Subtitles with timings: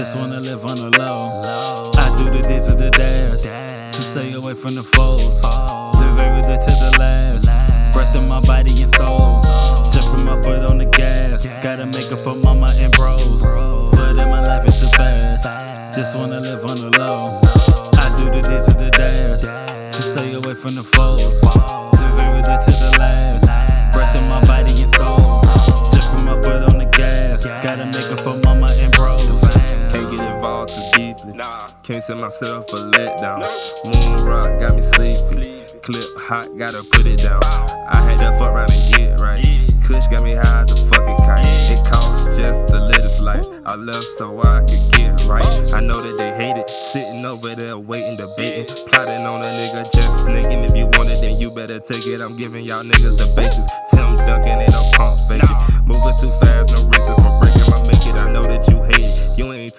[0.00, 1.28] Just wanna live on the low.
[2.00, 3.44] I do the deeds of the dash
[3.92, 5.28] to stay away from the foes.
[5.44, 7.44] Live every day to the last.
[7.92, 9.44] Breath in my body and soul.
[9.92, 11.44] Just put my foot on the gas.
[11.60, 13.44] Gotta make it for mama and bros.
[13.92, 15.44] But in my life it's too fast.
[15.92, 17.36] Just wanna live on the low.
[18.00, 21.28] I do the deeds of the dash to stay away from the foes.
[21.44, 23.92] Live every day to the last.
[23.92, 25.44] Breath in my body and soul.
[25.92, 27.44] Just put my foot on the gas.
[27.60, 29.59] Gotta make it for mama and bros.
[30.60, 31.40] Involved too deeply.
[31.84, 33.40] Can't set myself a letdown.
[33.88, 35.64] Moon rock got me sleepy.
[35.80, 37.40] Clip hot, gotta put it down.
[37.88, 39.40] I had to fuck around and get right.
[39.88, 41.48] Kush got me high as a fucking kite.
[41.72, 43.46] It costs just to let us light.
[43.64, 45.48] I left so I could get right.
[45.72, 46.68] I know that they hate it.
[46.68, 48.68] Sitting over there waiting, debating.
[48.92, 50.68] Plotting on a nigga just sneaking.
[50.68, 52.20] If you want it, then you better take it.
[52.20, 53.64] I'm giving y'all niggas the basis.
[53.88, 55.40] Tim Duncan ain't no pump fake.
[55.88, 58.20] Moving too fast, no reason for breaking my make it.
[58.20, 58.39] I know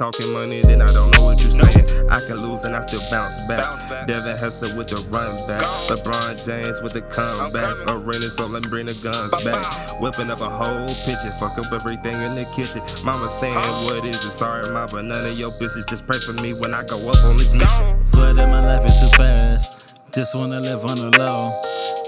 [0.00, 1.84] talking money, then I don't know what you're saying.
[2.08, 3.68] I can lose and I still bounce back.
[4.08, 5.60] Devin Hester with the run back.
[5.92, 7.68] LeBron James with the comeback.
[7.84, 9.60] Arena, so let me bring the guns back.
[10.00, 11.32] Whipping up a whole picture.
[11.36, 12.80] Fuck up everything in the kitchen.
[13.04, 13.52] Mama saying,
[13.84, 14.32] What is it?
[14.40, 15.84] Sorry, mama, but none of your business.
[15.84, 18.00] Just pray for me when I go up on this mission.
[18.08, 20.00] Swear that my life is too fast.
[20.16, 21.52] Just wanna live on the low.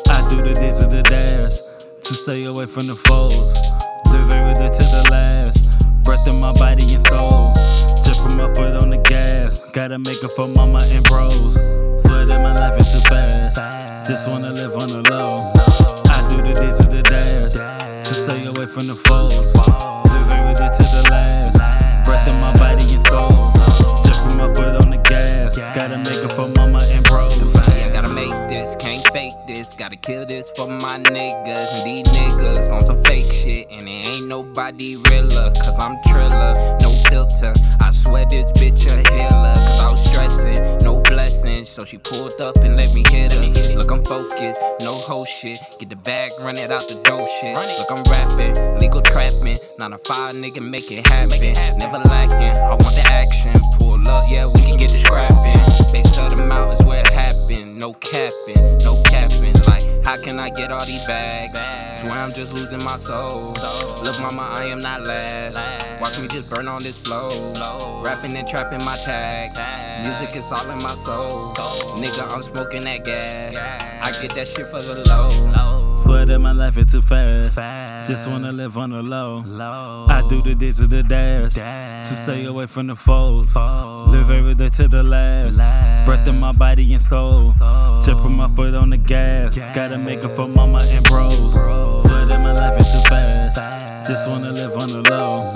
[0.08, 3.52] I do the deeds of the dash to stay away from the foes.
[4.08, 5.84] Live every day to the last.
[6.08, 7.04] Breath in my body and
[9.82, 11.58] Gotta make it for mama and bros.
[11.98, 14.06] Swear that my life is too fast.
[14.06, 15.50] Just wanna live on the low.
[16.06, 17.58] I do the deeds of the dash
[18.06, 19.42] to stay away from the foes.
[19.42, 22.06] Live every day to the last.
[22.06, 23.34] Breath in my body and soul.
[24.06, 25.58] Just put my foot on the gas.
[25.74, 27.42] Gotta make it for mama and bros.
[27.66, 29.74] Yeah, gotta make this, can't fake this.
[29.74, 31.74] Gotta kill this for my niggas.
[31.74, 33.66] And these niggas on some fake shit.
[33.66, 35.50] And it ain't nobody realer.
[35.58, 37.50] Cause I'm Triller, no filter.
[42.04, 43.40] Pulled up and let me hit her.
[43.76, 45.58] Look, I'm focused, no whole shit.
[45.78, 47.56] Get the bag, run it out the dope shit.
[47.56, 49.56] Look, I'm rapping, legal trapping.
[49.78, 51.54] Not a fire nigga, make it happen.
[51.78, 53.01] Never lacking, I want the
[60.62, 61.58] get all these bags?
[62.00, 63.50] Swear I'm just losing my soul.
[64.04, 65.58] Look, mama, I am not last.
[66.00, 67.30] Watch me just burn on this flow.
[68.04, 69.50] Rapping and trapping my tag.
[70.06, 71.54] Music is all in my soul.
[71.98, 73.56] Nigga, I'm smoking that gas.
[73.58, 75.91] I get that shit for the low.
[76.32, 77.58] That my life is too fast.
[78.08, 79.44] Just wanna live on the low.
[80.08, 83.54] I do the deeds of the dash to stay away from the foes.
[83.54, 85.58] Live every day to the last.
[86.06, 87.34] Breath in my body and soul.
[87.34, 89.58] Just put my foot on the gas.
[89.74, 91.52] Gotta make it for mama and bros.
[91.52, 94.08] Swear that my life is too fast.
[94.08, 95.52] Just wanna live on the low.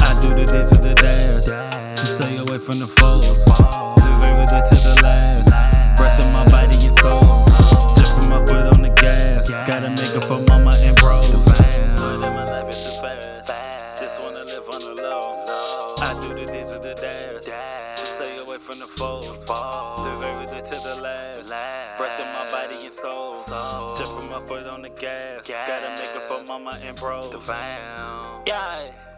[0.00, 3.28] I do the deeds of the dash to stay away from the foes.
[3.28, 5.03] Live every day to the
[10.48, 11.26] mama and bros.
[11.26, 14.00] Swear that my life is too fast.
[14.00, 15.44] Just wanna live on the low.
[15.98, 17.46] I do the deeds of the dash
[17.96, 19.28] Just stay away from the foes.
[19.28, 21.52] Live every day to the last.
[21.96, 23.32] Breath in my body and soul.
[23.96, 25.48] Just put my foot on the gas.
[25.48, 27.32] Gotta make it for mama and bros.
[28.46, 29.13] Yeah.